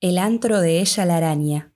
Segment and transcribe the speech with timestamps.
[0.00, 1.72] El antro de ella la araña.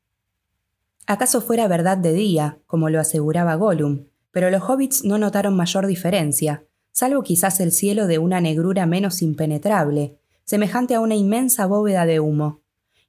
[1.09, 5.89] Acaso fuera verdad de día, como lo aseguraba Gollum, pero los hobbits no notaron mayor
[5.89, 12.07] diferencia, salvo quizás el cielo de una negrura menos impenetrable, semejante a una inmensa bóveda
[12.07, 12.61] de humo.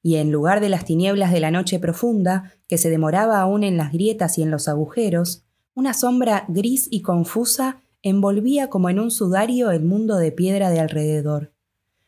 [0.01, 3.77] Y en lugar de las tinieblas de la noche profunda, que se demoraba aún en
[3.77, 5.45] las grietas y en los agujeros,
[5.75, 10.79] una sombra gris y confusa envolvía como en un sudario el mundo de piedra de
[10.79, 11.53] alrededor.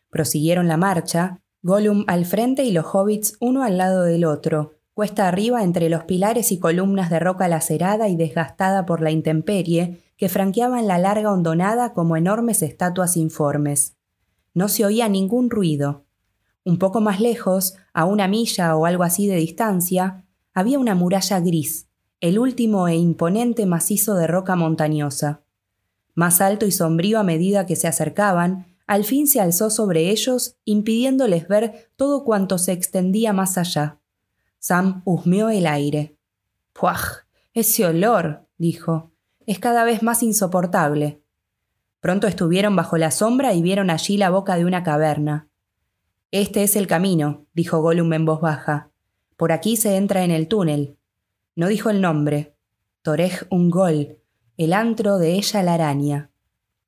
[0.10, 5.28] Prosiguieron la marcha, Gollum al frente y los hobbits uno al lado del otro, cuesta
[5.28, 10.30] arriba entre los pilares y columnas de roca lacerada y desgastada por la intemperie que
[10.30, 13.98] franqueaban la larga hondonada como enormes estatuas informes.
[14.54, 16.06] No se oía ningún ruido.
[16.66, 20.24] Un poco más lejos, a una milla o algo así de distancia,
[20.54, 21.88] había una muralla gris,
[22.22, 25.42] el último e imponente macizo de roca montañosa.
[26.14, 30.58] Más alto y sombrío a medida que se acercaban, al fin se alzó sobre ellos,
[30.64, 34.00] impidiéndoles ver todo cuanto se extendía más allá.
[34.60, 36.18] Sam husmeó el aire.
[36.74, 37.26] ¡Puaj!
[37.54, 39.12] Ese olor, dijo,
[39.46, 41.22] es cada vez más insoportable.
[42.00, 45.48] Pronto estuvieron bajo la sombra y vieron allí la boca de una caverna.
[46.32, 48.92] Este es el camino, dijo Gollum en voz baja.
[49.38, 50.98] Por aquí se entra en el túnel.
[51.56, 52.56] No dijo el nombre.
[53.02, 54.18] Torej Ungol,
[54.58, 56.30] el antro de ella la araña.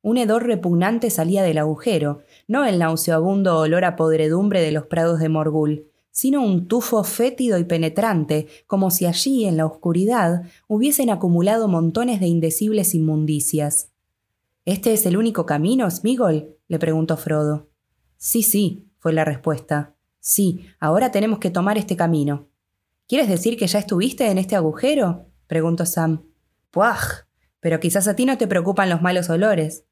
[0.08, 5.20] Un hedor repugnante salía del agujero, no el nauseabundo olor a podredumbre de los prados
[5.20, 11.10] de Morgul, sino un tufo fétido y penetrante, como si allí, en la oscuridad, hubiesen
[11.10, 13.92] acumulado montones de indecibles inmundicias.
[14.64, 16.56] ¿Este es el único camino, Smigol?
[16.70, 17.68] le preguntó Frodo.
[18.16, 19.98] Sí, sí, fue la respuesta.
[20.22, 22.48] Sí, ahora tenemos que tomar este camino.
[23.10, 25.26] ¿Quieres decir que ya estuviste en este agujero?
[25.48, 26.24] preguntó Sam.
[26.72, 27.28] ¡Puaj!
[27.60, 29.84] Pero quizás a ti no te preocupan los malos olores.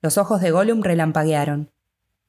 [0.00, 1.70] Los ojos de Gollum relampaguearon.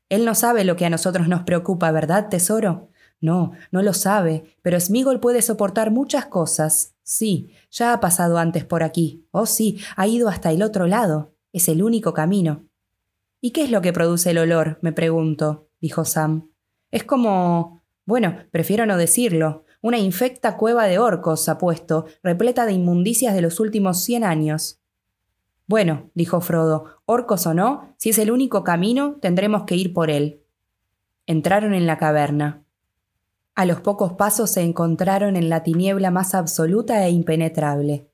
[0.09, 2.89] Él no sabe lo que a nosotros nos preocupa, ¿verdad, tesoro?
[3.21, 6.95] No, no lo sabe, pero Smigol puede soportar muchas cosas.
[7.03, 9.25] Sí, ya ha pasado antes por aquí.
[9.31, 11.35] Oh, sí, ha ido hasta el otro lado.
[11.51, 12.65] Es el único camino.
[13.41, 14.79] ¿Y qué es lo que produce el olor?
[14.81, 16.49] me pregunto, dijo Sam.
[16.91, 17.81] Es como.
[18.05, 19.65] Bueno, prefiero no decirlo.
[19.81, 24.78] Una infecta cueva de orcos, apuesto, repleta de inmundicias de los últimos cien años.
[25.69, 30.09] Bueno, dijo Frodo, orcos o no, si es el único camino, tendremos que ir por
[30.09, 30.41] él.
[31.27, 32.63] Entraron en la caverna.
[33.53, 38.09] A los pocos pasos se encontraron en la tiniebla más absoluta e impenetrable.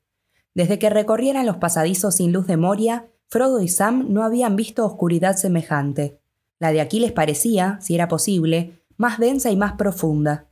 [0.52, 4.84] Desde que recorrieran los pasadizos sin luz de Moria, Frodo y Sam no habían visto
[4.84, 6.20] oscuridad semejante.
[6.58, 10.50] La de aquí les parecía, si era posible, más densa y más profunda.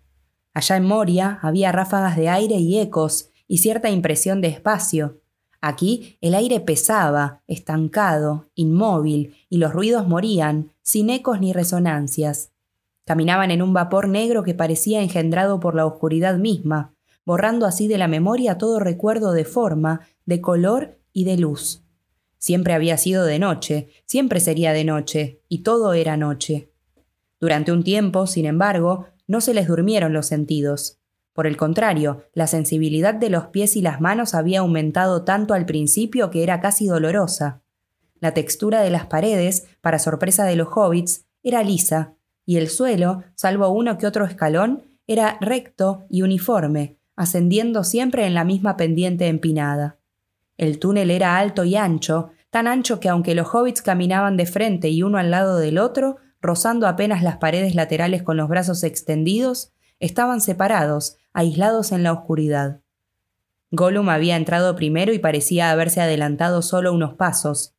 [0.54, 5.20] Allá en Moria había ráfagas de aire y ecos y cierta impresión de espacio.
[5.66, 12.50] Aquí el aire pesaba, estancado, inmóvil, y los ruidos morían, sin ecos ni resonancias.
[13.06, 16.92] Caminaban en un vapor negro que parecía engendrado por la oscuridad misma,
[17.24, 21.82] borrando así de la memoria todo recuerdo de forma, de color y de luz.
[22.36, 26.68] Siempre había sido de noche, siempre sería de noche, y todo era noche.
[27.40, 30.98] Durante un tiempo, sin embargo, no se les durmieron los sentidos.
[31.34, 35.66] Por el contrario, la sensibilidad de los pies y las manos había aumentado tanto al
[35.66, 37.60] principio que era casi dolorosa.
[38.20, 42.14] La textura de las paredes, para sorpresa de los hobbits, era lisa,
[42.46, 48.34] y el suelo, salvo uno que otro escalón, era recto y uniforme, ascendiendo siempre en
[48.34, 49.98] la misma pendiente empinada.
[50.56, 54.88] El túnel era alto y ancho, tan ancho que aunque los hobbits caminaban de frente
[54.88, 59.72] y uno al lado del otro, rozando apenas las paredes laterales con los brazos extendidos,
[59.98, 62.80] estaban separados, aislados en la oscuridad.
[63.70, 67.74] Gollum había entrado primero y parecía haberse adelantado solo unos pasos.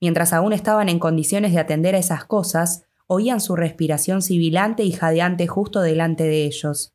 [0.00, 4.92] Mientras aún estaban en condiciones de atender a esas cosas, oían su respiración sibilante y
[4.92, 6.94] jadeante justo delante de ellos.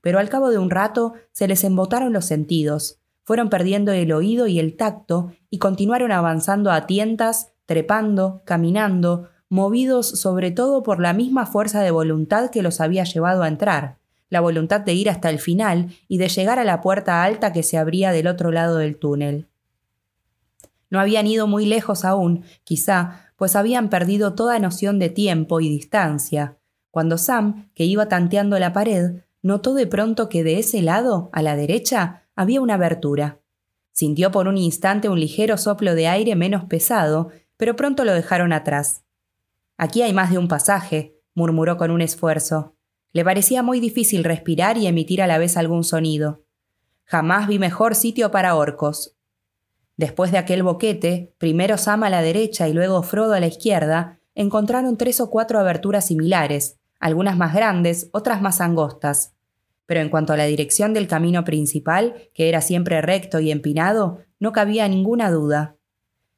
[0.00, 4.46] Pero al cabo de un rato se les embotaron los sentidos, fueron perdiendo el oído
[4.46, 11.12] y el tacto y continuaron avanzando a tientas, trepando, caminando, movidos sobre todo por la
[11.12, 13.98] misma fuerza de voluntad que los había llevado a entrar,
[14.28, 17.62] la voluntad de ir hasta el final y de llegar a la puerta alta que
[17.62, 19.48] se abría del otro lado del túnel.
[20.90, 25.68] No habían ido muy lejos aún, quizá, pues habían perdido toda noción de tiempo y
[25.68, 26.58] distancia,
[26.90, 31.42] cuando Sam, que iba tanteando la pared, notó de pronto que de ese lado, a
[31.42, 33.40] la derecha, había una abertura.
[33.92, 38.52] Sintió por un instante un ligero soplo de aire menos pesado, pero pronto lo dejaron
[38.52, 39.04] atrás.
[39.76, 42.75] Aquí hay más de un pasaje, murmuró con un esfuerzo.
[43.16, 46.42] Le parecía muy difícil respirar y emitir a la vez algún sonido.
[47.06, 49.16] Jamás vi mejor sitio para orcos.
[49.96, 54.20] Después de aquel boquete, primero Sam a la derecha y luego Frodo a la izquierda,
[54.34, 59.32] encontraron tres o cuatro aberturas similares, algunas más grandes, otras más angostas.
[59.86, 64.18] Pero en cuanto a la dirección del camino principal, que era siempre recto y empinado,
[64.38, 65.76] no cabía ninguna duda.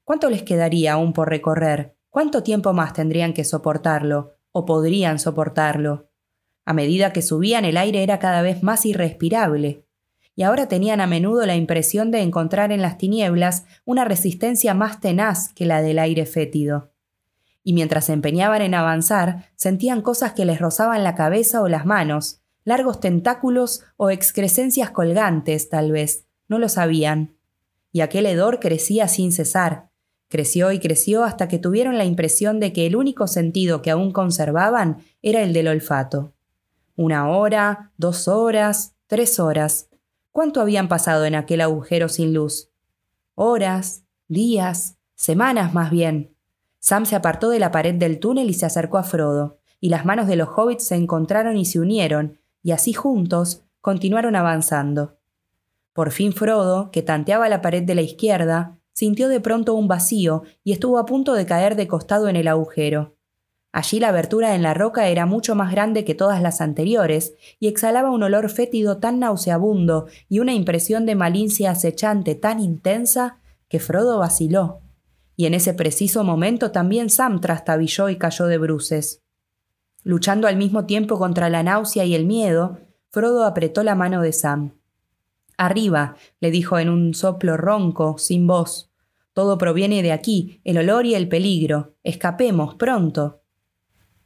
[0.04, 1.96] ¿Cuánto les quedaría aún por recorrer?
[2.08, 4.36] ¿Cuánto tiempo más tendrían que soportarlo?
[4.52, 6.07] ¿O podrían soportarlo?
[6.68, 9.86] A medida que subían el aire era cada vez más irrespirable,
[10.36, 15.00] y ahora tenían a menudo la impresión de encontrar en las tinieblas una resistencia más
[15.00, 16.92] tenaz que la del aire fétido.
[17.64, 21.86] Y mientras se empeñaban en avanzar, sentían cosas que les rozaban la cabeza o las
[21.86, 27.34] manos, largos tentáculos o excrescencias colgantes, tal vez, no lo sabían.
[27.92, 29.88] Y aquel hedor crecía sin cesar,
[30.28, 34.12] creció y creció hasta que tuvieron la impresión de que el único sentido que aún
[34.12, 36.34] conservaban era el del olfato.
[37.00, 39.88] Una hora, dos horas, tres horas.
[40.32, 42.72] ¿Cuánto habían pasado en aquel agujero sin luz?
[43.36, 46.34] Horas, días, semanas más bien.
[46.80, 50.04] Sam se apartó de la pared del túnel y se acercó a Frodo, y las
[50.04, 55.18] manos de los hobbits se encontraron y se unieron, y así juntos continuaron avanzando.
[55.92, 60.42] Por fin Frodo, que tanteaba la pared de la izquierda, sintió de pronto un vacío
[60.64, 63.17] y estuvo a punto de caer de costado en el agujero.
[63.72, 67.68] Allí la abertura en la roca era mucho más grande que todas las anteriores, y
[67.68, 73.38] exhalaba un olor fétido tan nauseabundo y una impresión de malicia acechante tan intensa
[73.68, 74.80] que Frodo vaciló.
[75.36, 79.22] Y en ese preciso momento también Sam trastabilló y cayó de bruces.
[80.02, 82.78] Luchando al mismo tiempo contra la náusea y el miedo,
[83.10, 84.72] Frodo apretó la mano de Sam.
[85.56, 88.90] Arriba, le dijo en un soplo ronco, sin voz.
[89.32, 91.94] Todo proviene de aquí, el olor y el peligro.
[92.02, 93.42] Escapemos, pronto.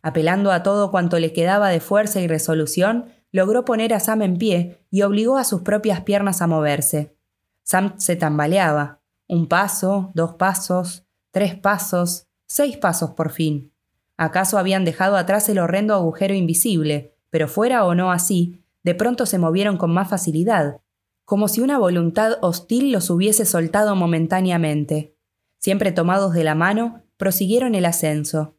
[0.02, 4.36] Apelando a todo cuanto le quedaba de fuerza y resolución, logró poner a Sam en
[4.36, 7.16] pie y obligó a sus propias piernas a moverse.
[7.62, 9.00] Sam se tambaleaba.
[9.28, 13.72] Un paso, dos pasos, tres pasos, seis pasos por fin.
[14.16, 17.14] ¿Acaso habían dejado atrás el horrendo agujero invisible?
[17.30, 20.80] Pero fuera o no así, de pronto se movieron con más facilidad,
[21.24, 25.16] como si una voluntad hostil los hubiese soltado momentáneamente.
[25.58, 28.56] Siempre tomados de la mano, prosiguieron el ascenso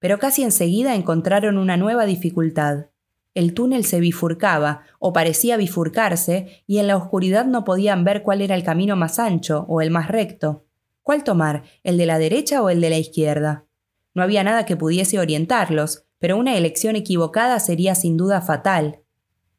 [0.00, 2.86] pero casi enseguida encontraron una nueva dificultad.
[3.34, 8.40] El túnel se bifurcaba, o parecía bifurcarse, y en la oscuridad no podían ver cuál
[8.40, 10.64] era el camino más ancho o el más recto.
[11.02, 13.66] ¿Cuál tomar, el de la derecha o el de la izquierda?
[14.14, 19.00] No había nada que pudiese orientarlos, pero una elección equivocada sería sin duda fatal.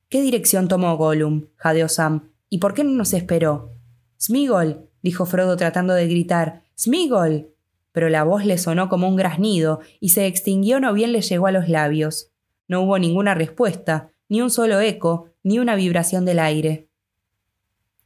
[0.09, 1.47] ¿Qué dirección tomó Gollum?
[1.55, 2.31] jadeó Sam.
[2.49, 3.71] ¿Y por qué no nos esperó?
[4.19, 6.63] Smigol, dijo Frodo tratando de gritar.
[6.77, 7.51] Smigol
[7.91, 11.47] pero la voz le sonó como un graznido y se extinguió no bien le llegó
[11.47, 12.31] a los labios.
[12.67, 16.87] No hubo ninguna respuesta, ni un solo eco, ni una vibración del aire.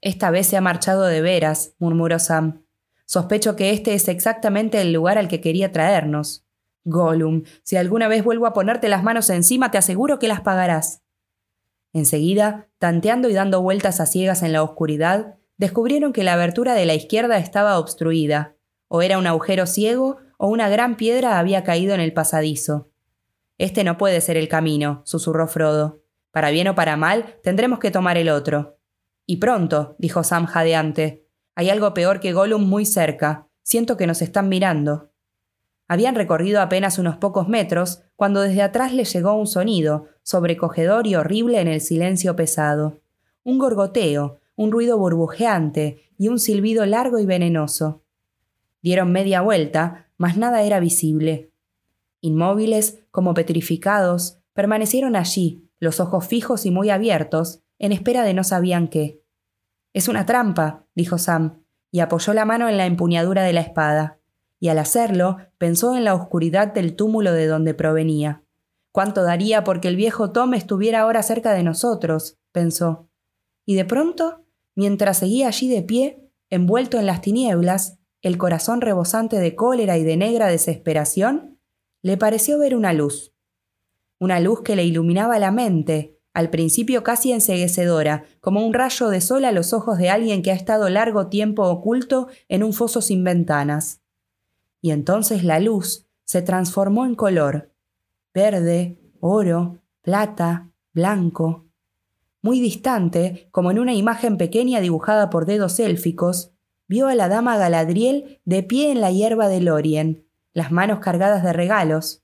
[0.01, 2.63] Esta vez se ha marchado de veras, murmuró Sam.
[3.05, 6.45] Sospecho que este es exactamente el lugar al que quería traernos.
[6.83, 11.01] Gollum, si alguna vez vuelvo a ponerte las manos encima, te aseguro que las pagarás.
[11.93, 16.85] Enseguida, tanteando y dando vueltas a ciegas en la oscuridad, descubrieron que la abertura de
[16.85, 18.54] la izquierda estaba obstruida,
[18.87, 22.91] o era un agujero ciego o una gran piedra había caído en el pasadizo.
[23.57, 26.01] Este no puede ser el camino, susurró Frodo.
[26.31, 28.77] Para bien o para mal, tendremos que tomar el otro.
[29.25, 31.25] Y pronto, dijo Sam jadeante.
[31.55, 33.47] Hay algo peor que Gollum muy cerca.
[33.63, 35.11] Siento que nos están mirando.
[35.87, 41.15] Habían recorrido apenas unos pocos metros cuando desde atrás les llegó un sonido, sobrecogedor y
[41.15, 42.99] horrible en el silencio pesado.
[43.43, 48.04] Un gorgoteo, un ruido burbujeante y un silbido largo y venenoso.
[48.85, 51.51] Dieron media vuelta, mas nada era visible.
[52.21, 58.43] Inmóviles, como petrificados, permanecieron allí, los ojos fijos y muy abiertos, en espera de no
[58.43, 59.23] sabían qué.
[59.91, 64.19] Es una trampa, dijo Sam, y apoyó la mano en la empuñadura de la espada,
[64.59, 68.43] y al hacerlo pensó en la oscuridad del túmulo de donde provenía.
[68.91, 72.37] ¿Cuánto daría porque el viejo Tom estuviera ahora cerca de nosotros?
[72.51, 73.09] pensó.
[73.65, 79.37] Y de pronto, mientras seguía allí de pie, envuelto en las tinieblas, el corazón rebosante
[79.37, 81.59] de cólera y de negra desesperación,
[82.01, 83.35] le pareció ver una luz.
[84.17, 89.21] Una luz que le iluminaba la mente, al principio casi enseguecedora, como un rayo de
[89.21, 92.99] sol a los ojos de alguien que ha estado largo tiempo oculto en un foso
[92.99, 94.01] sin ventanas.
[94.81, 97.69] Y entonces la luz se transformó en color,
[98.33, 101.67] verde, oro, plata, blanco.
[102.41, 106.54] Muy distante, como en una imagen pequeña dibujada por dedos élficos,
[106.87, 111.43] vio a la dama Galadriel de pie en la hierba de Lorien, las manos cargadas
[111.43, 112.23] de regalos.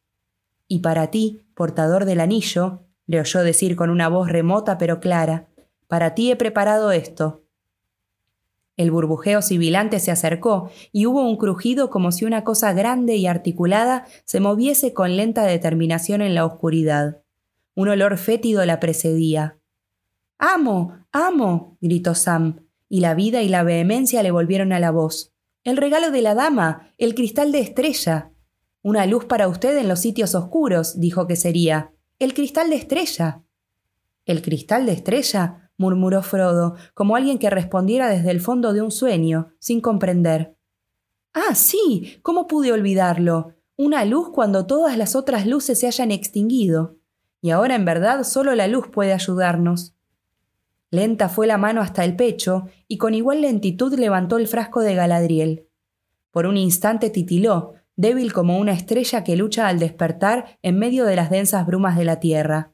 [0.68, 5.48] Y para ti, portador del anillo, le oyó decir con una voz remota pero clara,
[5.88, 7.44] para ti he preparado esto.
[8.78, 13.28] El burbujeo sibilante se acercó y hubo un crujido como si una cosa grande y
[13.28, 17.22] articulada se moviese con lenta determinación en la oscuridad.
[17.76, 19.60] Un olor fétido la precedía.
[20.38, 21.06] ¡Amo!
[21.12, 21.78] ¡Amo!
[21.82, 25.34] gritó Sam, y la vida y la vehemencia le volvieron a la voz.
[25.64, 28.34] El regalo de la dama, el cristal de estrella.
[28.82, 31.94] Una luz para usted en los sitios oscuros, dijo que sería.
[32.20, 33.44] El cristal de estrella.
[34.26, 35.72] ¿El cristal de estrella?
[35.78, 40.58] murmuró Frodo, como alguien que respondiera desde el fondo de un sueño, sin comprender.
[41.34, 42.20] Ah, sí.
[42.24, 43.56] ¿Cómo pude olvidarlo?
[43.78, 46.98] Una luz cuando todas las otras luces se hayan extinguido.
[47.42, 49.96] Y ahora en verdad solo la luz puede ayudarnos.
[50.92, 54.94] Lenta fue la mano hasta el pecho y con igual lentitud levantó el frasco de
[54.94, 55.68] Galadriel.
[56.32, 61.16] Por un instante titiló, débil como una estrella que lucha al despertar en medio de
[61.16, 62.74] las densas brumas de la tierra.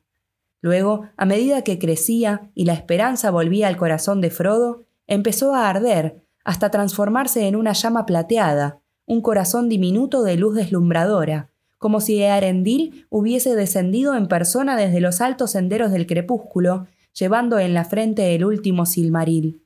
[0.61, 5.69] Luego, a medida que crecía y la esperanza volvía al corazón de Frodo, empezó a
[5.69, 12.23] arder hasta transformarse en una llama plateada, un corazón diminuto de luz deslumbradora, como si
[12.23, 18.35] Arendil hubiese descendido en persona desde los altos senderos del crepúsculo llevando en la frente
[18.35, 19.63] el último silmaril.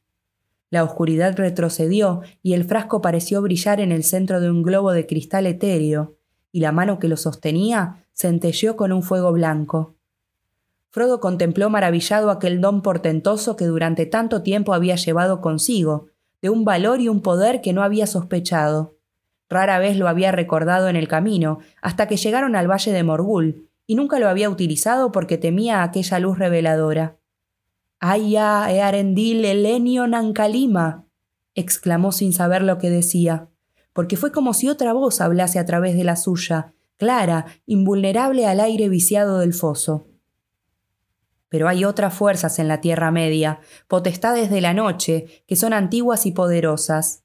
[0.69, 5.05] La oscuridad retrocedió y el frasco pareció brillar en el centro de un globo de
[5.05, 6.15] cristal etéreo,
[6.53, 9.95] y la mano que lo sostenía centelleó con un fuego blanco.
[10.91, 16.07] Frodo contempló maravillado aquel don portentoso que durante tanto tiempo había llevado consigo,
[16.41, 18.97] de un valor y un poder que no había sospechado.
[19.49, 23.69] Rara vez lo había recordado en el camino, hasta que llegaron al valle de Morgul,
[23.87, 27.20] y nunca lo había utilizado porque temía aquella luz reveladora.
[28.03, 31.05] Aya earendil elenio nancalima,
[31.53, 33.49] exclamó sin saber lo que decía,
[33.93, 38.59] porque fue como si otra voz hablase a través de la suya, clara, invulnerable al
[38.59, 40.07] aire viciado del foso.
[41.47, 46.25] Pero hay otras fuerzas en la Tierra Media, potestades de la noche, que son antiguas
[46.25, 47.23] y poderosas.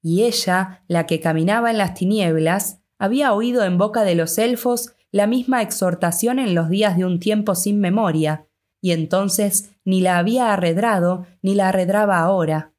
[0.00, 4.94] Y ella, la que caminaba en las tinieblas, había oído en boca de los elfos
[5.10, 8.46] la misma exhortación en los días de un tiempo sin memoria,
[8.84, 12.74] y entonces ni la había arredrado ni la arredraba ahora.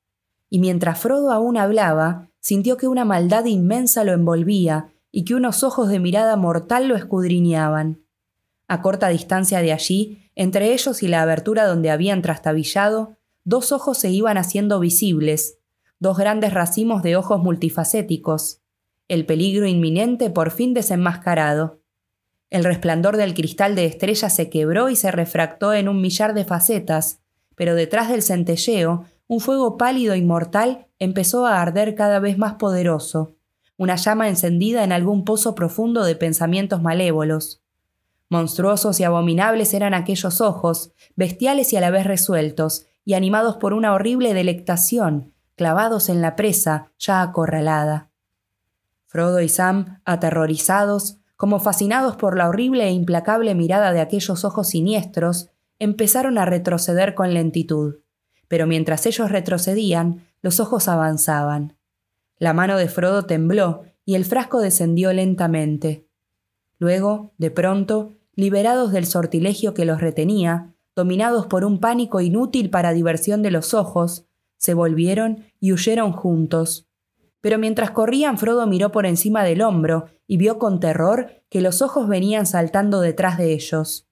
[0.51, 5.63] Y mientras Frodo aún hablaba, sintió que una maldad inmensa lo envolvía y que unos
[5.63, 8.05] ojos de mirada mortal lo escudriñaban.
[8.67, 13.97] A corta distancia de allí, entre ellos y la abertura donde habían trastabillado, dos ojos
[13.97, 15.57] se iban haciendo visibles,
[15.97, 18.62] dos grandes racimos de ojos multifacéticos,
[19.07, 21.81] el peligro inminente por fin desenmascarado.
[22.49, 26.45] El resplandor del cristal de estrella se quebró y se refractó en un millar de
[26.45, 27.19] facetas,
[27.55, 32.55] pero detrás del centelleo, un fuego pálido y mortal empezó a arder cada vez más
[32.55, 33.35] poderoso,
[33.77, 37.61] una llama encendida en algún pozo profundo de pensamientos malévolos.
[38.29, 43.73] Monstruosos y abominables eran aquellos ojos, bestiales y a la vez resueltos, y animados por
[43.73, 48.09] una horrible delectación, clavados en la presa ya acorralada.
[49.05, 54.70] Frodo y Sam, aterrorizados, como fascinados por la horrible e implacable mirada de aquellos ojos
[54.70, 55.50] siniestros,
[55.80, 58.00] empezaron a retroceder con lentitud.
[58.48, 61.77] Pero mientras ellos retrocedían, los ojos avanzaban.
[62.38, 66.08] La mano de Frodo tembló y el frasco descendió lentamente.
[66.77, 72.94] Luego, de pronto, liberados del sortilegio que los retenía, dominados por un pánico inútil para
[72.94, 74.27] diversión de los ojos,
[74.58, 76.88] se volvieron y huyeron juntos,
[77.46, 81.82] pero mientras corrían Frodo miró por encima del hombro y vio con terror que los
[81.82, 84.08] ojos venían saltando detrás de ellos.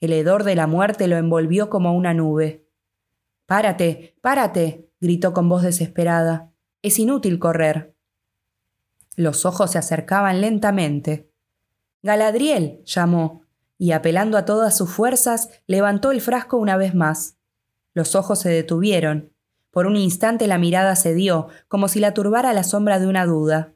[0.00, 2.66] El hedor de la muerte lo envolvió como una nube.
[3.46, 6.52] Párate, párate, gritó con voz desesperada.
[6.82, 7.94] Es inútil correr.
[9.16, 11.30] Los ojos se acercaban lentamente.
[12.02, 13.42] Galadriel, llamó,
[13.78, 17.36] y apelando a todas sus fuerzas, levantó el frasco una vez más.
[17.92, 19.34] Los ojos se detuvieron,
[19.74, 23.74] por un instante la mirada cedió, como si la turbara la sombra de una duda.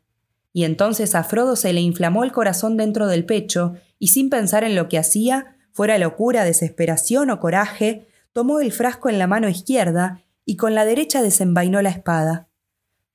[0.52, 4.64] Y entonces a Frodo se le inflamó el corazón dentro del pecho, y sin pensar
[4.64, 9.48] en lo que hacía, fuera locura, desesperación o coraje, tomó el frasco en la mano
[9.48, 12.48] izquierda y con la derecha desenvainó la espada.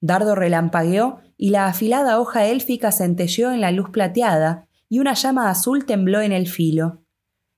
[0.02, 5.50] Dardo relampagueó y la afilada hoja élfica centelleó en la luz plateada, y una llama
[5.50, 7.02] azul tembló en el filo.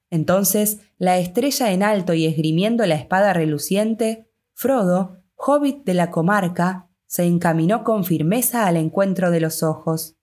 [0.10, 6.85] Entonces, la estrella en alto y esgrimiendo la espada reluciente, Frodo, hobbit de la comarca,
[7.16, 10.18] se encaminó con firmeza al encuentro de los ojos.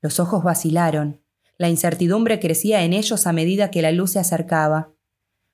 [0.00, 1.20] Los ojos vacilaron.
[1.58, 4.94] La incertidumbre crecía en ellos a medida que la luz se acercaba.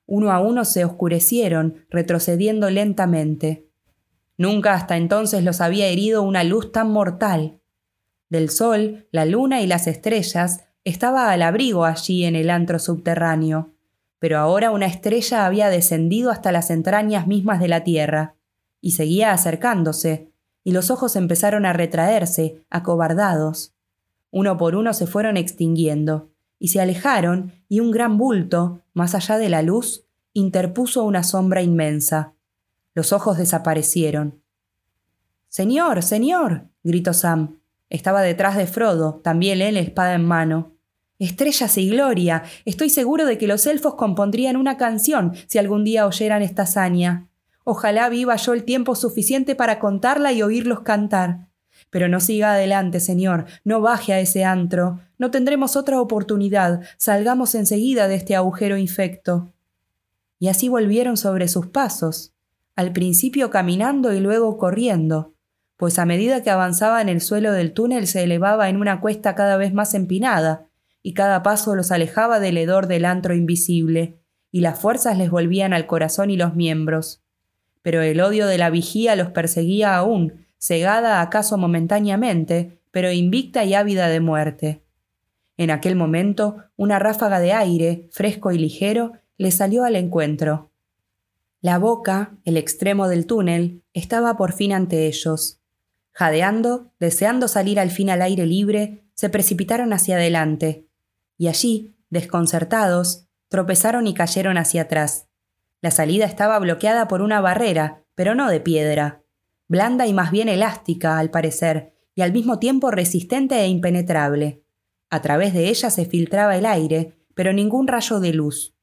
[0.07, 3.69] Uno a uno se oscurecieron, retrocediendo lentamente.
[4.39, 7.61] Nunca hasta entonces los había herido una luz tan mortal.
[8.29, 13.73] Del sol, la luna y las estrellas estaba al abrigo allí en el antro subterráneo
[14.21, 18.37] pero ahora una estrella había descendido hasta las entrañas mismas de la tierra,
[18.81, 20.34] y seguía acercándose,
[20.65, 23.75] y los ojos empezaron a retraerse, acobardados.
[24.31, 29.39] Uno por uno se fueron extinguiendo, y se alejaron, y un gran bulto, más allá
[29.39, 32.33] de la luz, interpuso una sombra inmensa.
[32.95, 34.43] Los ojos desaparecieron.
[35.49, 37.61] Señor, señor, gritó Sam.
[37.91, 40.73] Estaba detrás de Frodo, también él espada en mano.
[41.19, 42.43] Estrellas y gloria.
[42.65, 47.29] Estoy seguro de que los elfos compondrían una canción si algún día oyeran esta hazaña.
[47.65, 51.49] Ojalá viva yo el tiempo suficiente para contarla y oírlos cantar.
[51.91, 55.01] Pero no siga adelante, señor, no baje a ese antro.
[55.19, 56.83] No tendremos otra oportunidad.
[56.99, 59.53] Salgamos enseguida de este agujero infecto.
[60.39, 62.35] Y así volvieron sobre sus pasos,
[62.77, 65.35] al principio caminando y luego corriendo,
[65.77, 69.57] pues a medida que avanzaban el suelo del túnel se elevaba en una cuesta cada
[69.57, 70.69] vez más empinada,
[71.03, 75.73] y cada paso los alejaba del hedor del antro invisible, y las fuerzas les volvían
[75.73, 77.24] al corazón y los miembros.
[77.85, 83.75] Pero el odio de la vigía los perseguía aún, cegada acaso momentáneamente, pero invicta y
[83.75, 84.83] ávida de muerte.
[85.59, 90.71] En aquel momento, una ráfaga de aire, fresco y ligero, le salió al encuentro.
[91.61, 95.61] La boca, el extremo del túnel, estaba por fin ante ellos.
[96.13, 100.89] Jadeando, deseando salir al fin al aire libre, se precipitaron hacia adelante,
[101.37, 105.29] y allí, desconcertados, tropezaron y cayeron hacia atrás.
[105.85, 109.21] La salida estaba bloqueada por una barrera, pero no de piedra,
[109.69, 114.63] blanda y más bien elástica, al parecer, y al mismo tiempo resistente e impenetrable.
[115.11, 118.75] A través de ella se filtraba el aire, pero ningún rayo de luz.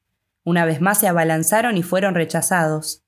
[0.43, 3.03] Una vez más se abalanzaron y fueron rechazados.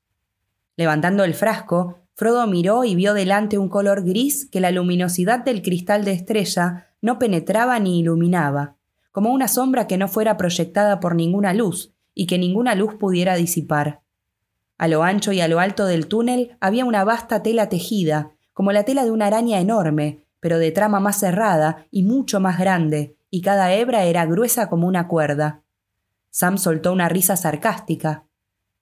[0.74, 5.62] Levantando el frasco, Frodo miró y vio delante un color gris que la luminosidad del
[5.62, 8.74] cristal de estrella no penetraba ni iluminaba,
[9.12, 13.34] como una sombra que no fuera proyectada por ninguna luz y que ninguna luz pudiera
[13.34, 14.00] disipar.
[14.78, 18.72] A lo ancho y a lo alto del túnel había una vasta tela tejida, como
[18.72, 23.16] la tela de una araña enorme, pero de trama más cerrada y mucho más grande,
[23.30, 25.62] y cada hebra era gruesa como una cuerda.
[26.30, 28.24] Sam soltó una risa sarcástica.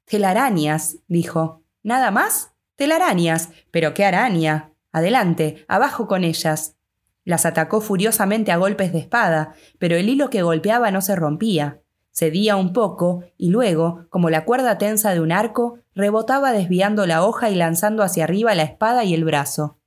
[0.06, 1.62] Telarañas, dijo.
[1.82, 2.52] ¿Nada más?
[2.76, 3.50] Telarañas.
[3.71, 4.73] Pero qué araña.
[4.90, 6.76] Adelante, abajo con ellas.
[7.25, 11.81] Las atacó furiosamente a golpes de espada, pero el hilo que golpeaba no se rompía.
[12.12, 17.25] Cedía un poco y luego, como la cuerda tensa de un arco, rebotaba desviando la
[17.25, 19.78] hoja y lanzando hacia arriba la espada y el brazo.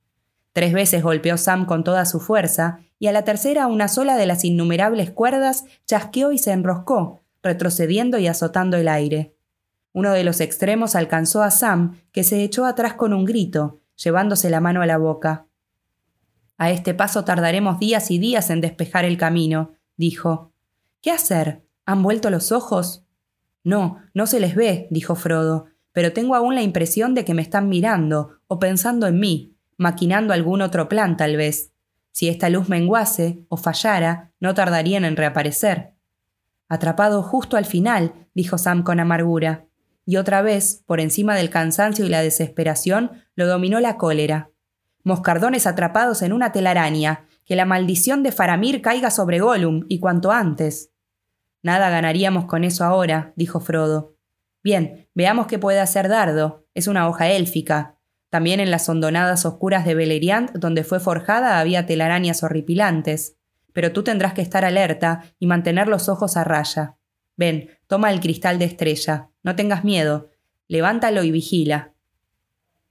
[0.52, 4.26] Tres veces golpeó Sam con toda su fuerza, y a la tercera una sola de
[4.26, 9.34] las innumerables cuerdas chasqueó y se enroscó, retrocediendo y azotando el aire.
[9.92, 14.50] Uno de los extremos alcanzó a Sam, que se echó atrás con un grito, llevándose
[14.50, 15.46] la mano a la boca.
[16.58, 20.52] A este paso tardaremos días y días en despejar el camino, dijo.
[21.02, 21.65] ¿Qué hacer?
[21.86, 23.04] ¿Han vuelto los ojos?
[23.62, 27.42] No, no se les ve, dijo Frodo, pero tengo aún la impresión de que me
[27.42, 31.72] están mirando, o pensando en mí, maquinando algún otro plan tal vez.
[32.12, 35.92] Si esta luz menguase o fallara, no tardarían en reaparecer.
[36.68, 39.66] Atrapado justo al final, dijo Sam con amargura.
[40.04, 44.50] Y otra vez, por encima del cansancio y la desesperación, lo dominó la cólera.
[45.04, 50.32] Moscardones atrapados en una telaraña, que la maldición de Faramir caiga sobre Gollum, y cuanto
[50.32, 50.90] antes.
[51.66, 54.14] Nada ganaríamos con eso ahora, dijo Frodo.
[54.62, 56.64] Bien, veamos qué puede hacer Dardo.
[56.74, 57.96] Es una hoja élfica.
[58.30, 63.34] También en las hondonadas oscuras de Beleriand, donde fue forjada, había telarañas horripilantes.
[63.72, 66.98] Pero tú tendrás que estar alerta y mantener los ojos a raya.
[67.36, 69.30] Ven, toma el cristal de estrella.
[69.42, 70.30] No tengas miedo.
[70.68, 71.94] Levántalo y vigila.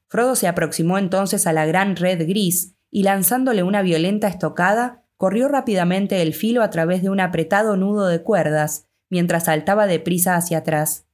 [0.09, 5.47] Frodo se aproximó entonces a la gran red gris y lanzándole una violenta estocada, corrió
[5.47, 10.60] rápidamente el filo a través de un apretado nudo de cuerdas, mientras saltaba deprisa hacia
[10.60, 11.06] atrás.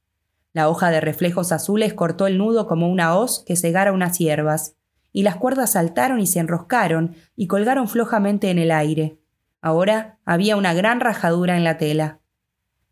[0.53, 4.75] La hoja de reflejos azules cortó el nudo como una hoz que cegara unas hierbas,
[5.13, 9.19] y las cuerdas saltaron y se enroscaron y colgaron flojamente en el aire.
[9.61, 12.19] Ahora había una gran rajadura en la tela.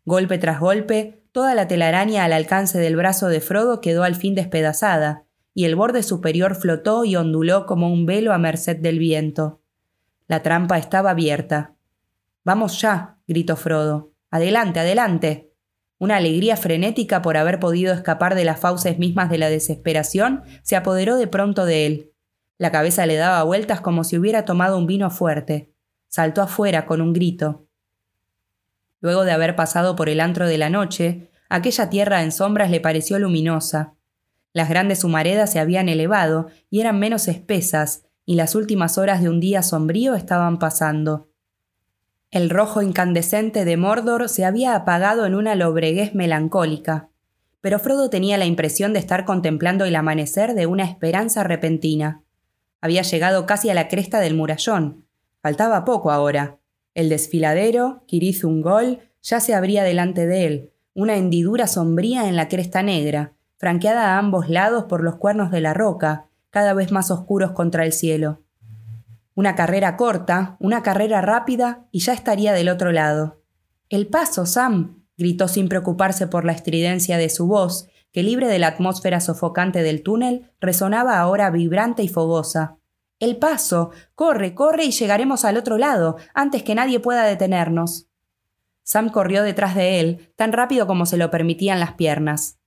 [0.04, 4.34] Golpe tras golpe, toda la telaraña al alcance del brazo de Frodo quedó al fin
[4.34, 9.59] despedazada, y el borde superior flotó y onduló como un velo a merced del viento.
[10.30, 11.74] La trampa estaba abierta.
[12.44, 14.12] Vamos ya, gritó Frodo.
[14.30, 15.50] Adelante, adelante.
[15.98, 20.76] Una alegría frenética por haber podido escapar de las fauces mismas de la desesperación se
[20.76, 22.12] apoderó de pronto de él.
[22.58, 25.72] La cabeza le daba vueltas como si hubiera tomado un vino fuerte.
[26.06, 27.66] Saltó afuera con un grito.
[29.00, 32.80] Luego de haber pasado por el antro de la noche, aquella tierra en sombras le
[32.80, 33.94] pareció luminosa.
[34.52, 39.28] Las grandes humaredas se habían elevado y eran menos espesas, y las últimas horas de
[39.28, 41.26] un día sombrío estaban pasando.
[42.30, 47.08] El rojo incandescente de Mordor se había apagado en una lobreguez melancólica,
[47.60, 52.22] pero Frodo tenía la impresión de estar contemplando el amanecer de una esperanza repentina.
[52.80, 55.06] Había llegado casi a la cresta del murallón.
[55.42, 56.60] Faltaba poco ahora.
[56.94, 62.46] El desfiladero, Kirith Ungol, ya se abría delante de él, una hendidura sombría en la
[62.46, 67.10] cresta negra, franqueada a ambos lados por los cuernos de la roca, cada vez más
[67.10, 68.42] oscuros contra el cielo.
[69.34, 73.42] Una carrera corta, una carrera rápida, y ya estaría del otro lado.
[73.88, 78.58] El paso, Sam, gritó sin preocuparse por la estridencia de su voz, que libre de
[78.58, 82.76] la atmósfera sofocante del túnel, resonaba ahora vibrante y fogosa.
[83.18, 83.90] El paso.
[84.14, 88.08] Corre, corre y llegaremos al otro lado, antes que nadie pueda detenernos.
[88.82, 92.59] Sam corrió detrás de él, tan rápido como se lo permitían las piernas.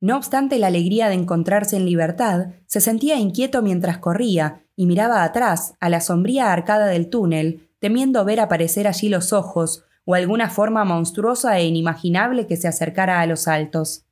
[0.00, 5.24] No obstante la alegría de encontrarse en libertad, se sentía inquieto mientras corría y miraba
[5.24, 10.50] atrás, a la sombría arcada del túnel, temiendo ver aparecer allí los ojos o alguna
[10.50, 14.04] forma monstruosa e inimaginable que se acercara a los altos.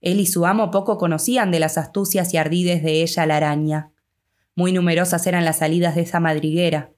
[0.00, 3.90] Él y su amo poco conocían de las astucias y ardides de ella la araña.
[4.54, 6.92] Muy numerosas eran las salidas de esa madriguera.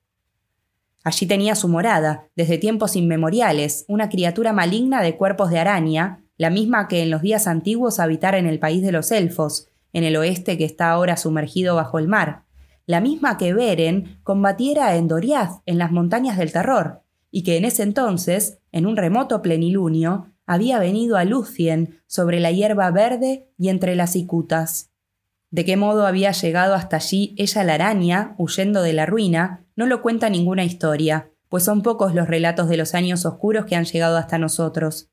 [1.02, 6.50] Allí tenía su morada, desde tiempos inmemoriales, una criatura maligna de cuerpos de araña, la
[6.50, 10.16] misma que en los días antiguos habitara en el país de los elfos, en el
[10.16, 12.44] oeste que está ahora sumergido bajo el mar,
[12.86, 17.64] la misma que Beren combatiera en Doriath, en las montañas del terror, y que en
[17.64, 23.68] ese entonces, en un remoto plenilunio, había venido a Lucien sobre la hierba verde y
[23.70, 24.90] entre las cicutas.
[25.50, 29.86] De qué modo había llegado hasta allí ella la araña, huyendo de la ruina, no
[29.86, 33.84] lo cuenta ninguna historia, pues son pocos los relatos de los años oscuros que han
[33.84, 35.08] llegado hasta nosotros.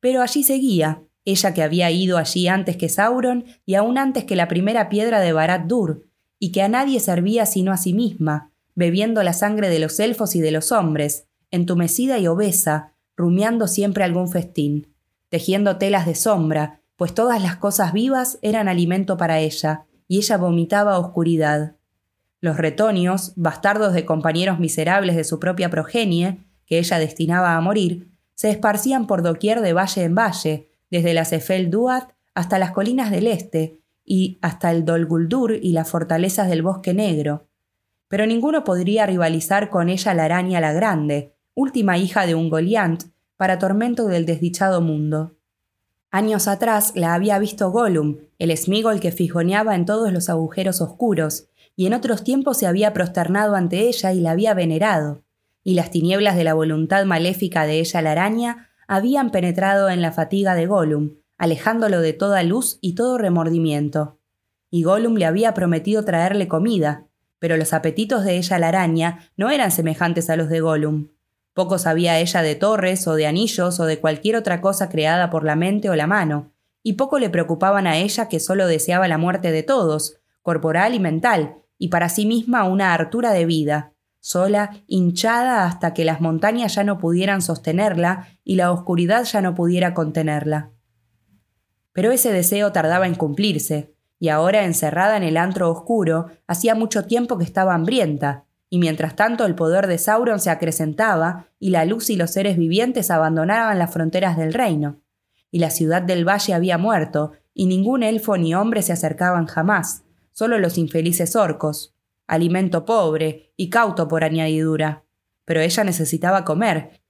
[0.00, 4.36] Pero allí seguía, ella que había ido allí antes que Sauron y aún antes que
[4.36, 6.06] la primera piedra de Barad-dûr,
[6.38, 10.36] y que a nadie servía sino a sí misma, bebiendo la sangre de los elfos
[10.36, 14.94] y de los hombres, entumecida y obesa, rumiando siempre algún festín,
[15.28, 20.36] tejiendo telas de sombra, pues todas las cosas vivas eran alimento para ella, y ella
[20.36, 21.76] vomitaba oscuridad.
[22.40, 28.08] Los retonios, bastardos de compañeros miserables de su propia progenie, que ella destinaba a morir,
[28.38, 33.10] se esparcían por doquier de valle en valle, desde la Cefel Duat hasta las colinas
[33.10, 37.48] del este, y hasta el Dol Guldur y las fortalezas del Bosque Negro.
[38.06, 43.06] Pero ninguno podría rivalizar con ella la araña la grande, última hija de un Goliant,
[43.36, 45.34] para tormento del desdichado mundo.
[46.12, 51.48] Años atrás la había visto Gollum, el esmigol que fijoneaba en todos los agujeros oscuros,
[51.74, 55.24] y en otros tiempos se había prosternado ante ella y la había venerado,
[55.68, 60.12] y las tinieblas de la voluntad maléfica de ella la araña habían penetrado en la
[60.12, 64.18] fatiga de Gollum, alejándolo de toda luz y todo remordimiento.
[64.70, 67.06] Y Gollum le había prometido traerle comida,
[67.38, 71.08] pero los apetitos de ella la araña no eran semejantes a los de Gollum.
[71.52, 75.44] Poco sabía ella de torres o de anillos o de cualquier otra cosa creada por
[75.44, 76.50] la mente o la mano,
[76.82, 80.98] y poco le preocupaban a ella que solo deseaba la muerte de todos, corporal y
[80.98, 83.92] mental, y para sí misma una hartura de vida,
[84.28, 89.54] sola, hinchada hasta que las montañas ya no pudieran sostenerla y la oscuridad ya no
[89.54, 90.68] pudiera contenerla.
[91.94, 97.06] Pero ese deseo tardaba en cumplirse, y ahora encerrada en el antro oscuro, hacía mucho
[97.06, 101.86] tiempo que estaba hambrienta, y mientras tanto el poder de Sauron se acrecentaba y la
[101.86, 105.00] luz y los seres vivientes abandonaban las fronteras del reino.
[105.50, 110.02] Y la ciudad del valle había muerto, y ningún elfo ni hombre se acercaban jamás,
[110.32, 111.94] solo los infelices orcos,
[112.28, 115.04] alimento pobre y cauto por añadidura.
[115.44, 117.00] Pero ella necesitaba comer,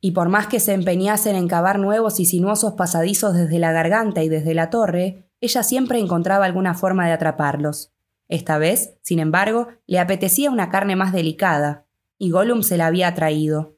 [0.00, 4.22] y por más que se empeñasen en cavar nuevos y sinuosos pasadizos desde la garganta
[4.22, 7.92] y desde la torre, ella siempre encontraba alguna forma de atraparlos.
[8.28, 11.86] Esta vez, sin embargo, le apetecía una carne más delicada,
[12.16, 13.76] y Gollum se la había traído.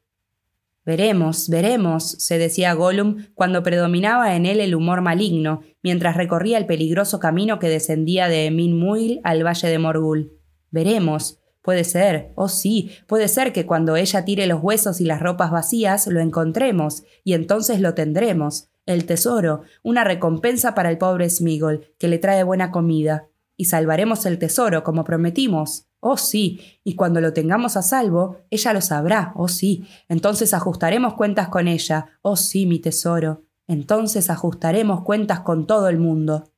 [0.84, 6.66] Veremos, veremos, se decía Gollum cuando predominaba en él el humor maligno, mientras recorría el
[6.66, 10.39] peligroso camino que descendía de Emin Muil al valle de Morgul.
[10.70, 11.38] Veremos.
[11.62, 15.50] Puede ser, oh sí, puede ser que cuando ella tire los huesos y las ropas
[15.50, 21.94] vacías lo encontremos, y entonces lo tendremos, el tesoro, una recompensa para el pobre Smigol,
[21.98, 25.86] que le trae buena comida y salvaremos el tesoro como prometimos.
[26.00, 31.12] Oh sí, y cuando lo tengamos a salvo, ella lo sabrá, oh sí, entonces ajustaremos
[31.12, 36.49] cuentas con ella, oh sí, mi tesoro, entonces ajustaremos cuentas con todo el mundo.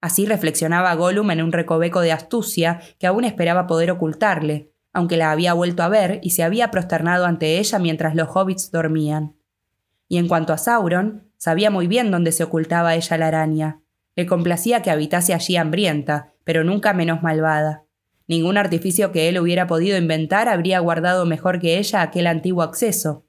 [0.00, 5.30] Así reflexionaba Gollum en un recoveco de astucia que aún esperaba poder ocultarle, aunque la
[5.30, 9.36] había vuelto a ver y se había prosternado ante ella mientras los hobbits dormían.
[10.08, 13.82] Y en cuanto a Sauron, sabía muy bien dónde se ocultaba ella la araña.
[14.16, 17.84] Le complacía que habitase allí hambrienta, pero nunca menos malvada.
[18.26, 23.26] Ningún artificio que él hubiera podido inventar habría guardado mejor que ella aquel antiguo acceso.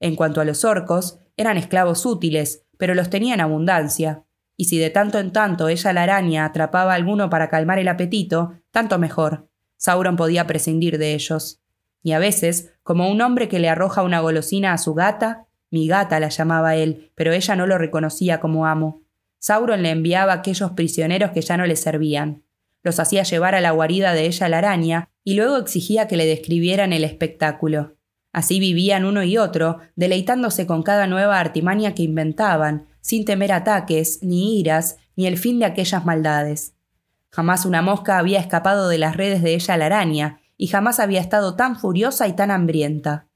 [0.00, 4.23] En cuanto a los orcos, eran esclavos útiles, pero los tenía en abundancia.
[4.56, 7.88] Y si de tanto en tanto ella la araña atrapaba a alguno para calmar el
[7.88, 9.48] apetito, tanto mejor.
[9.76, 11.60] Sauron podía prescindir de ellos.
[12.02, 15.88] Y a veces, como un hombre que le arroja una golosina a su gata, mi
[15.88, 19.02] gata la llamaba él, pero ella no lo reconocía como amo.
[19.40, 22.44] Sauron le enviaba a aquellos prisioneros que ya no le servían.
[22.82, 26.26] Los hacía llevar a la guarida de ella la araña y luego exigía que le
[26.26, 27.96] describieran el espectáculo.
[28.32, 34.20] Así vivían uno y otro, deleitándose con cada nueva artimaña que inventaban, sin temer ataques,
[34.22, 36.74] ni iras, ni el fin de aquellas maldades.
[37.28, 41.20] Jamás una mosca había escapado de las redes de ella la araña, y jamás había
[41.20, 43.28] estado tan furiosa y tan hambrienta.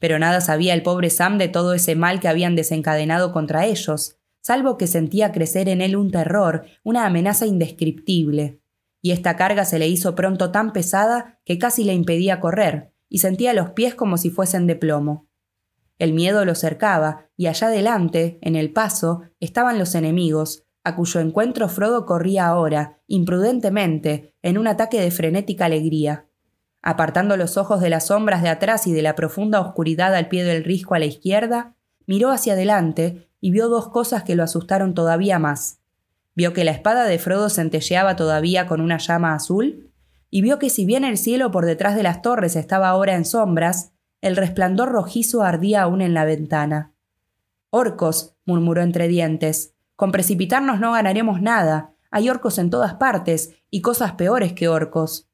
[0.00, 4.16] Pero nada sabía el pobre Sam de todo ese mal que habían desencadenado contra ellos,
[4.40, 8.58] salvo que sentía crecer en él un terror, una amenaza indescriptible.
[9.00, 13.18] Y esta carga se le hizo pronto tan pesada que casi le impedía correr, y
[13.18, 15.28] sentía los pies como si fuesen de plomo.
[16.04, 21.18] El miedo lo cercaba, y allá delante, en el paso, estaban los enemigos, a cuyo
[21.20, 26.26] encuentro Frodo corría ahora, imprudentemente, en un ataque de frenética alegría.
[26.82, 30.44] Apartando los ojos de las sombras de atrás y de la profunda oscuridad al pie
[30.44, 31.74] del risco a la izquierda,
[32.06, 35.78] miró hacia adelante y vio dos cosas que lo asustaron todavía más.
[36.34, 39.90] Vio que la espada de Frodo centelleaba todavía con una llama azul,
[40.28, 43.24] y vio que si bien el cielo por detrás de las torres estaba ahora en
[43.24, 43.93] sombras,
[44.24, 46.94] el resplandor rojizo ardía aún en la ventana.
[47.68, 53.82] Orcos, murmuró entre dientes, con precipitarnos no ganaremos nada, hay orcos en todas partes, y
[53.82, 55.28] cosas peores que orcos.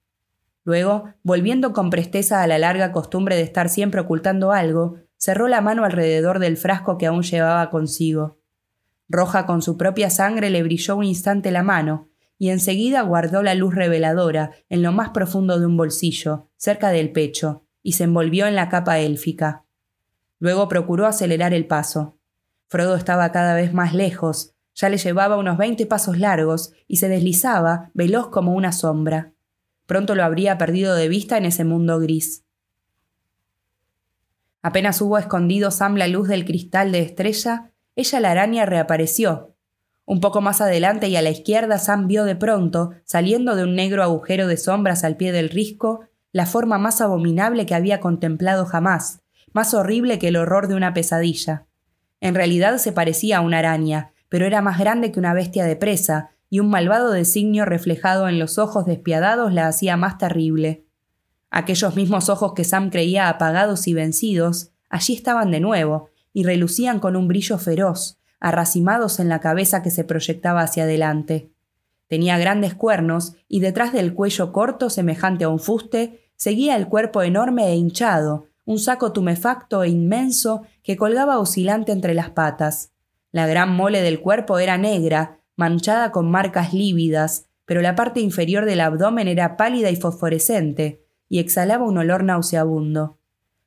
[0.64, 5.60] Luego, volviendo con presteza a la larga costumbre de estar siempre ocultando algo, cerró la
[5.60, 8.40] mano alrededor del frasco que aún llevaba consigo.
[9.08, 13.54] Roja con su propia sangre le brilló un instante la mano, y enseguida guardó la
[13.54, 18.46] luz reveladora en lo más profundo de un bolsillo, cerca del pecho, y se envolvió
[18.46, 19.64] en la capa élfica.
[20.38, 22.16] Luego procuró acelerar el paso.
[22.68, 27.08] Frodo estaba cada vez más lejos, ya le llevaba unos veinte pasos largos y se
[27.08, 29.32] deslizaba, veloz como una sombra.
[29.86, 32.44] Pronto lo habría perdido de vista en ese mundo gris.
[34.62, 39.54] Apenas hubo escondido Sam la luz del cristal de estrella, ella la araña reapareció.
[40.04, 43.74] Un poco más adelante y a la izquierda Sam vio de pronto, saliendo de un
[43.74, 46.00] negro agujero de sombras al pie del risco,
[46.32, 49.20] la forma más abominable que había contemplado jamás,
[49.52, 51.66] más horrible que el horror de una pesadilla.
[52.20, 55.76] En realidad se parecía a una araña, pero era más grande que una bestia de
[55.76, 60.84] presa, y un malvado designio reflejado en los ojos despiadados la hacía más terrible.
[61.50, 67.00] Aquellos mismos ojos que Sam creía apagados y vencidos, allí estaban de nuevo, y relucían
[67.00, 71.50] con un brillo feroz, arracimados en la cabeza que se proyectaba hacia adelante.
[72.10, 77.22] Tenía grandes cuernos, y detrás del cuello corto, semejante a un fuste, seguía el cuerpo
[77.22, 82.90] enorme e hinchado, un saco tumefacto e inmenso que colgaba oscilante entre las patas.
[83.30, 88.64] La gran mole del cuerpo era negra, manchada con marcas lívidas, pero la parte inferior
[88.64, 93.18] del abdomen era pálida y fosforescente, y exhalaba un olor nauseabundo.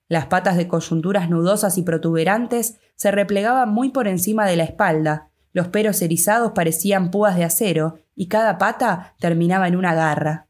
[0.10, 5.30] Las patas de coyunturas nudosas y protuberantes se replegaban muy por encima de la espalda,
[5.54, 10.48] los pelos erizados parecían púas de acero, y cada pata terminaba en una garra.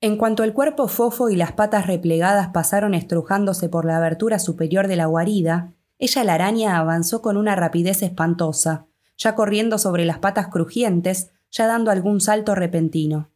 [0.00, 4.88] En cuanto el cuerpo fofo y las patas replegadas pasaron estrujándose por la abertura superior
[4.88, 10.18] de la guarida, ella la araña avanzó con una rapidez espantosa, ya corriendo sobre las
[10.18, 13.30] patas crujientes, ya dando algún salto repentino.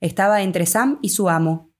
[0.00, 1.70] Estaba entre Sam y su amo.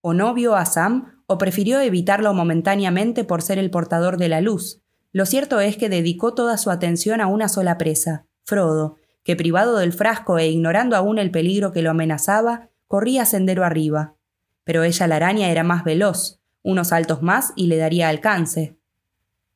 [0.00, 4.40] O no vio a Sam, o prefirió evitarlo momentáneamente por ser el portador de la
[4.40, 4.81] luz.
[5.12, 9.76] Lo cierto es que dedicó toda su atención a una sola presa, Frodo, que privado
[9.76, 14.14] del frasco e ignorando aún el peligro que lo amenazaba, corría sendero arriba.
[14.64, 18.76] Pero ella la araña era más veloz, unos saltos más y le daría alcance.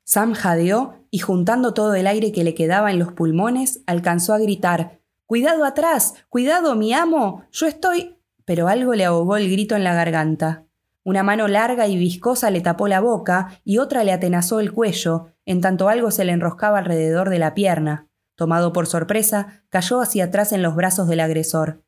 [0.05, 4.39] Sam jadeó y juntando todo el aire que le quedaba en los pulmones, alcanzó a
[4.39, 6.15] gritar Cuidado atrás.
[6.29, 7.45] Cuidado, mi amo.
[7.51, 8.13] Yo estoy.
[8.45, 10.66] pero algo le ahogó el grito en la garganta.
[11.07, 15.29] Una mano larga y viscosa le tapó la boca y otra le atenazó el cuello,
[15.45, 18.09] en tanto algo se le enroscaba alrededor de la pierna.
[18.35, 21.85] Tomado por sorpresa, cayó hacia atrás en los brazos del agresor.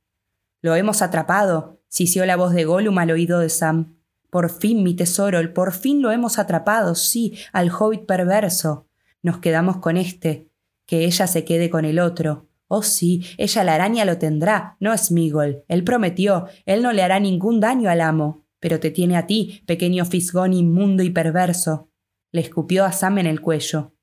[0.62, 3.96] Lo hemos atrapado, sisió la voz de Gollum al oído de Sam.
[4.30, 8.86] Por fin, mi tesoro, por fin lo hemos atrapado, sí, al hobbit perverso.
[9.20, 10.48] Nos quedamos con este.
[10.86, 12.46] Que ella se quede con el otro.
[12.68, 15.64] Oh sí, ella la araña lo tendrá, no es Migol.
[15.66, 18.44] Él prometió, él no le hará ningún daño al amo.
[18.60, 21.90] Pero te tiene a ti, pequeño fisgón inmundo y perverso.
[22.32, 23.94] Le escupió a Sam en el cuello.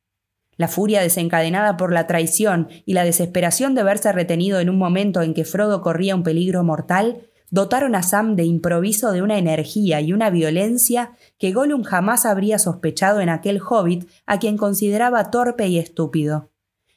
[0.58, 5.22] La furia desencadenada por la traición y la desesperación de verse retenido en un momento
[5.22, 10.02] en que Frodo corría un peligro mortal dotaron a Sam de improviso de una energía
[10.02, 15.68] y una violencia que Gollum jamás habría sospechado en aquel hobbit a quien consideraba torpe
[15.68, 16.52] y estúpido.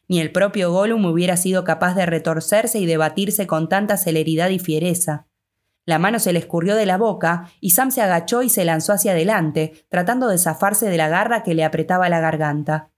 [0.09, 4.59] Ni el propio Gollum hubiera sido capaz de retorcerse y debatirse con tanta celeridad y
[4.59, 5.29] fiereza.
[5.89, 8.93] La mano se le escurrió de la boca y Sam se agachó y se lanzó
[8.93, 12.91] hacia adelante, tratando de zafarse de la garra que le apretaba la garganta.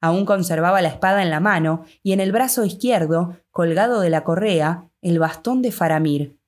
[0.00, 4.22] Aún conservaba la espada en la mano y en el brazo izquierdo, colgado de la
[4.22, 6.38] correa, el bastón de Faramir.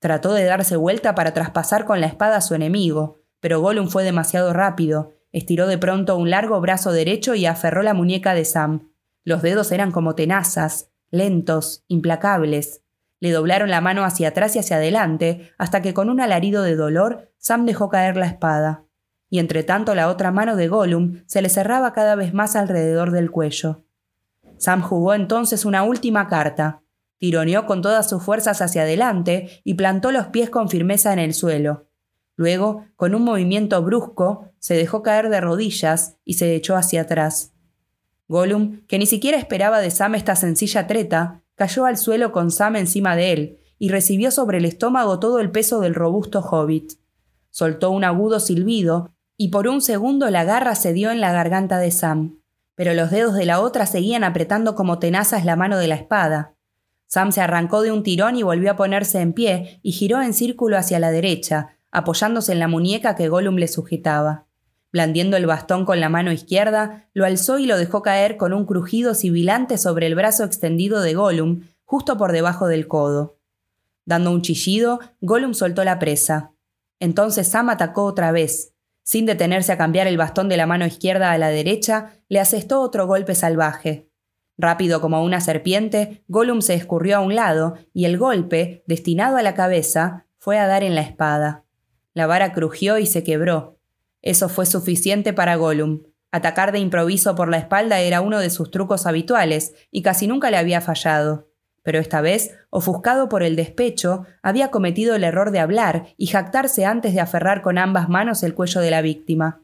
[0.00, 4.02] Trató de darse vuelta para traspasar con la espada a su enemigo, pero Gollum fue
[4.02, 8.90] demasiado rápido, estiró de pronto un largo brazo derecho y aferró la muñeca de Sam.
[9.22, 12.82] Los dedos eran como tenazas, lentos, implacables.
[13.20, 16.76] Le doblaron la mano hacia atrás y hacia adelante, hasta que con un alarido de
[16.76, 18.84] dolor, Sam dejó caer la espada.
[19.30, 23.10] Y entre tanto la otra mano de Gollum se le cerraba cada vez más alrededor
[23.10, 23.84] del cuello.
[24.58, 26.82] Sam jugó entonces una última carta.
[27.18, 31.34] Tironeó con todas sus fuerzas hacia adelante y plantó los pies con firmeza en el
[31.34, 31.88] suelo.
[32.36, 37.54] Luego, con un movimiento brusco, se dejó caer de rodillas y se echó hacia atrás.
[38.28, 42.76] Gollum, que ni siquiera esperaba de Sam esta sencilla treta, cayó al suelo con Sam
[42.76, 46.92] encima de él y recibió sobre el estómago todo el peso del robusto hobbit.
[47.50, 51.78] Soltó un agudo silbido y por un segundo la garra se dio en la garganta
[51.78, 52.40] de Sam,
[52.74, 56.54] pero los dedos de la otra seguían apretando como tenazas la mano de la espada.
[57.06, 60.34] Sam se arrancó de un tirón y volvió a ponerse en pie y giró en
[60.34, 64.45] círculo hacia la derecha, apoyándose en la muñeca que Gollum le sujetaba.
[64.96, 68.64] Blandiendo el bastón con la mano izquierda, lo alzó y lo dejó caer con un
[68.64, 73.36] crujido sibilante sobre el brazo extendido de Gollum, justo por debajo del codo.
[74.06, 76.52] Dando un chillido, Gollum soltó la presa.
[76.98, 78.72] Entonces Sam atacó otra vez.
[79.02, 82.80] Sin detenerse a cambiar el bastón de la mano izquierda a la derecha, le asestó
[82.80, 84.08] otro golpe salvaje.
[84.56, 89.42] Rápido como una serpiente, Gollum se escurrió a un lado y el golpe, destinado a
[89.42, 91.64] la cabeza, fue a dar en la espada.
[92.14, 93.75] La vara crujió y se quebró,
[94.26, 96.02] eso fue suficiente para Gollum.
[96.32, 100.50] Atacar de improviso por la espalda era uno de sus trucos habituales, y casi nunca
[100.50, 101.48] le había fallado.
[101.84, 106.84] Pero esta vez, ofuscado por el despecho, había cometido el error de hablar y jactarse
[106.84, 109.62] antes de aferrar con ambas manos el cuello de la víctima.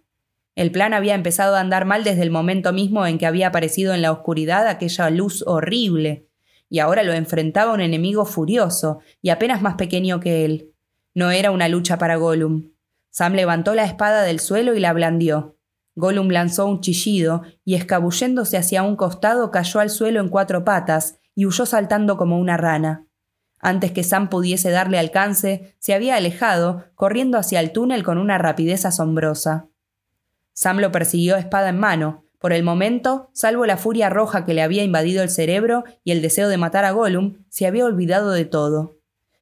[0.55, 3.95] El plan había empezado a andar mal desde el momento mismo en que había aparecido
[3.95, 6.29] en la oscuridad aquella luz horrible,
[6.71, 10.71] y ahora lo enfrentaba un enemigo furioso y apenas más pequeño que él.
[11.15, 12.71] No era una lucha para Gollum.
[13.13, 15.59] Sam levantó la espada del suelo y la blandió.
[15.97, 21.19] Gollum lanzó un chillido y escabulléndose hacia un costado cayó al suelo en cuatro patas
[21.35, 23.07] y huyó saltando como una rana.
[23.59, 28.39] Antes que Sam pudiese darle alcance, se había alejado, corriendo hacia el túnel con una
[28.39, 29.69] rapidez asombrosa.
[30.55, 32.25] Sam lo persiguió espada en mano.
[32.39, 36.23] Por el momento, salvo la furia roja que le había invadido el cerebro y el
[36.23, 38.97] deseo de matar a Gollum, se había olvidado de todo.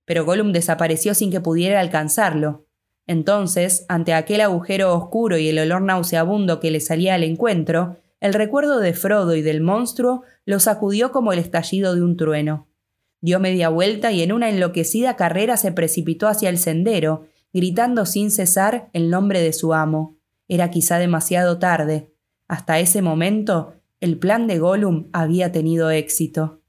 [0.05, 2.67] Pero Gollum desapareció sin que pudiera alcanzarlo.
[3.11, 8.33] Entonces, ante aquel agujero oscuro y el olor nauseabundo que le salía al encuentro, el
[8.33, 12.69] recuerdo de Frodo y del monstruo lo sacudió como el estallido de un trueno.
[13.21, 18.31] Dio media vuelta y en una enloquecida carrera se precipitó hacia el sendero, gritando sin
[18.31, 20.17] cesar el nombre de su amo.
[20.47, 22.15] Era quizá demasiado tarde.
[22.47, 26.60] Hasta ese momento, el plan de Gollum había tenido éxito.